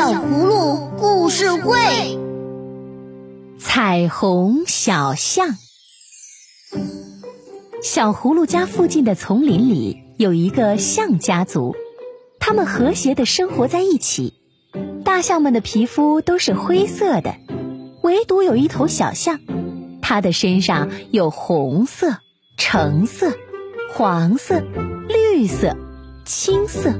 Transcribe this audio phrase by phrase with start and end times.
[0.00, 1.76] 小葫芦故事会：
[3.58, 5.48] 彩虹小象。
[7.82, 11.76] 小葫芦家附近的丛林里有一个象家族，
[12.38, 14.32] 他们和谐的生活在一起。
[15.04, 17.34] 大象们的皮肤都是灰色的，
[18.02, 19.38] 唯独有一头小象，
[20.00, 22.16] 它的身上有红色、
[22.56, 23.34] 橙色、
[23.92, 24.62] 黄色、
[25.08, 25.76] 绿色、
[26.24, 26.94] 青色、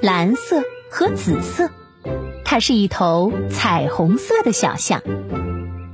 [0.00, 1.68] 蓝色和紫色。
[2.48, 5.02] 它是一头彩虹色的小象。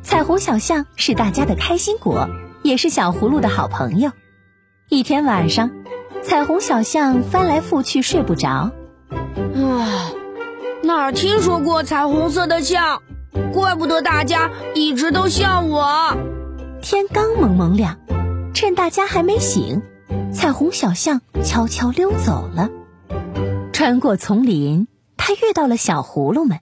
[0.02, 2.28] 彩虹小象是大家的开心果，
[2.62, 4.12] 也是小葫芦的好朋友。
[4.90, 5.70] 一天晚上，
[6.22, 8.70] 彩虹小象翻来覆去睡不着。
[9.08, 10.12] 啊，
[10.82, 13.02] 哪儿听说过彩虹色的象？
[13.54, 16.14] 怪不得大家一直都笑我。
[16.82, 17.96] 天刚蒙蒙亮，
[18.52, 19.80] 趁大家还没醒，
[20.34, 22.68] 彩虹小象悄悄溜走了。
[23.72, 24.86] 穿过丛林，
[25.24, 26.58] 它遇到了小葫芦们。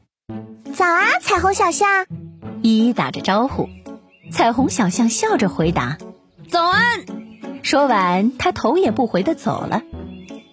[0.75, 2.05] 早啊，彩虹小象！
[2.61, 3.71] 依依打着招呼。
[4.31, 5.97] 彩虹小象笑着回答
[6.51, 6.83] ：“早安。”
[7.65, 9.81] 说完，他头也不回的走了。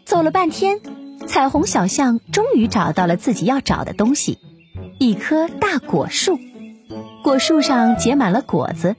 [0.05, 0.79] 走了半天，
[1.27, 4.39] 彩虹小象终于找到了自己要找的东西——
[4.99, 6.39] 一棵大果树。
[7.25, 8.95] 果树上结满了果子，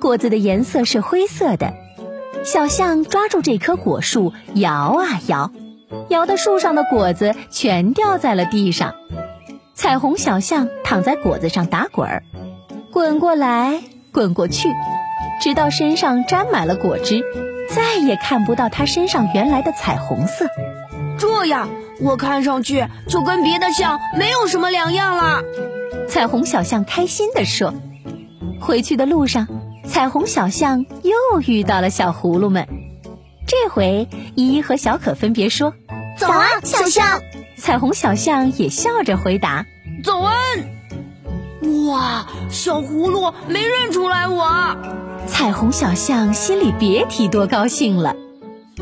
[0.00, 1.72] 果子的颜色是灰色的。
[2.44, 5.52] 小象抓住这棵果树，摇啊摇，
[6.08, 8.94] 摇的树上的果子全掉在了地上。
[9.74, 12.22] 彩虹小象躺在果子上打滚儿，
[12.92, 13.80] 滚过来，
[14.12, 14.68] 滚过去。
[15.40, 17.24] 直到身上沾满了果汁，
[17.70, 20.46] 再也看不到它身上原来的彩虹色。
[21.18, 21.70] 这样，
[22.02, 25.42] 我看上去就跟别的象没有什么两样了。
[26.08, 27.72] 彩虹小象开心地说。
[28.60, 29.48] 回去的路上，
[29.86, 32.68] 彩虹小象又遇到了小葫芦们。
[33.46, 35.72] 这回，依依和小可分别说
[36.20, 37.22] ：“早安，小象。”
[37.56, 39.64] 彩虹小象也笑着回答
[40.04, 40.34] ：“早安。”
[41.88, 44.76] 哇，小葫芦没认出来我。
[45.26, 48.14] 彩虹小象心里别提多高兴了。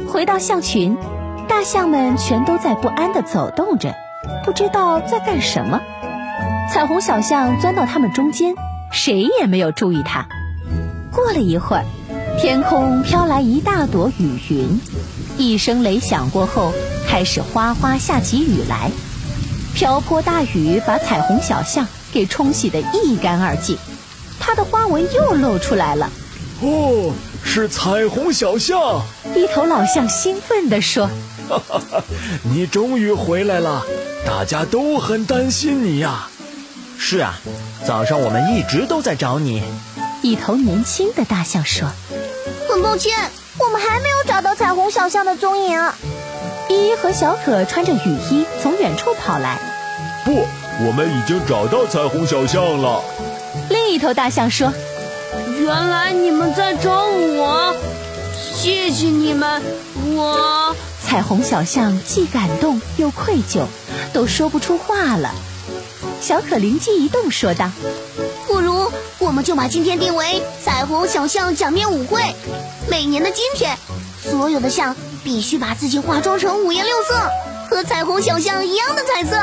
[0.08, 0.96] 回到象群，
[1.48, 3.94] 大象们全都在不安地走动着，
[4.44, 5.80] 不知道在干什么。
[6.70, 8.54] 彩虹小象钻到他们中间，
[8.92, 10.26] 谁也没有注意它。
[11.12, 11.84] 过了一会儿，
[12.40, 14.80] 天空飘来一大朵雨云，
[15.36, 16.72] 一声雷响过后，
[17.04, 18.92] 开始哗哗下起雨来。
[19.74, 23.76] 瓢泼大雨把彩虹小象给冲洗得一干二净，
[24.38, 26.08] 它的花纹又露出来了。
[26.62, 27.12] 哦，
[27.44, 29.02] 是彩虹小象！
[29.34, 31.10] 一头老象兴奋地说
[31.50, 32.04] ：“哈哈哈，
[32.44, 33.84] 你终于回来了，
[34.24, 36.28] 大家都很担心你呀。
[36.96, 37.36] ”“是啊，
[37.84, 39.60] 早上我们一直都在找你。”
[40.22, 41.88] 一头年轻的大象说
[42.68, 43.16] ：“很抱歉，
[43.58, 45.80] 我们还没有找到彩虹小象的踪影。”
[46.68, 49.58] 依依和小可穿着雨衣从远处跑来。
[50.24, 50.44] “不，
[50.86, 53.02] 我们已经找到彩虹小象了。”
[53.70, 54.72] 另一头大象说。
[55.60, 57.76] 原来你们在找我，
[58.54, 59.62] 谢谢你们！
[60.16, 60.74] 我
[61.04, 63.66] 彩虹小象既感动又愧疚，
[64.14, 65.34] 都说不出话了。
[66.22, 68.27] 小可灵机一动说道：“不如我
[69.38, 72.20] 们就把今天定为彩虹小象假面舞会。
[72.90, 73.78] 每年的今天，
[74.20, 77.30] 所有的象必须把自己化妆成五颜六色，
[77.70, 79.38] 和彩虹小象一样的彩色。”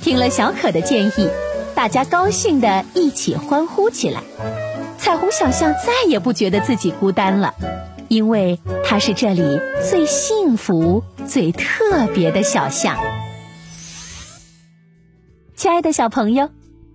[0.00, 1.28] 听了小可的建议，
[1.74, 4.22] 大家高兴的一起欢呼起来。
[4.98, 7.54] 彩虹小象再也不觉得自己孤单了，
[8.06, 12.96] 因为它是这里最幸福、最特别的小象。
[15.56, 16.50] 亲爱的小朋友，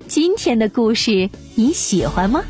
[0.07, 2.43] 今天的故事你喜欢吗？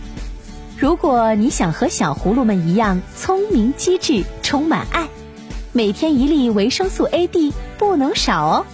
[0.77, 5.07] 如果你想和小葫芦们一样聪明机智、充满爱，
[5.71, 8.65] 每天一粒维生素 A、D 不能少哦。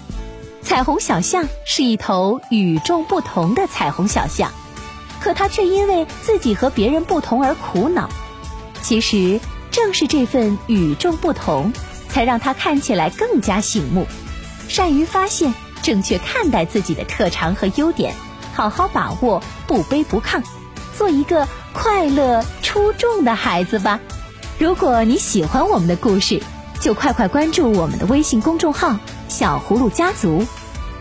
[0.62, 4.52] 彩虹小象是一头与众不同的彩虹小象。
[5.20, 8.10] 可它却因为自己和别人不同而苦恼。
[8.82, 11.74] 其实，正是这份与众不同，
[12.08, 14.08] 才让它看起来更加醒目，
[14.70, 18.14] 善于发现、正确看待自己的特长和优点，
[18.60, 20.44] 好好把握，不卑不亢，
[20.98, 24.02] 做一个快乐出众的孩子吧。
[24.58, 26.44] 如果你喜欢我们的故事，
[26.82, 28.98] 就快快关注我们的微信公众号
[29.30, 30.46] “小葫芦家族”。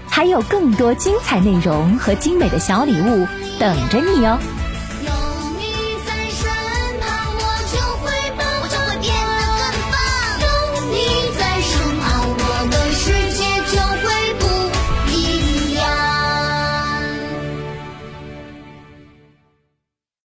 [0.08, 3.26] 还有更多精彩内容和精美的小礼物
[3.58, 4.38] 等着你哦！